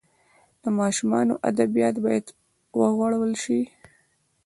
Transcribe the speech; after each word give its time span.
د 0.63 0.65
ماشومانو 0.79 1.33
ادبیات 1.49 1.95
باید 2.05 2.25
وغوړول 2.79 3.33
سي. 3.43 3.61